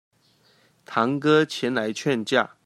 [0.83, 2.55] 堂哥前來勸架